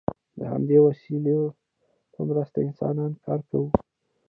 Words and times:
د 0.37 0.39
همدې 0.53 0.77
وسایلو 0.85 1.39
په 2.13 2.19
مرسته 2.29 2.57
انسانانو 2.67 3.21
کار 3.25 3.39
کاوه. 3.49 3.69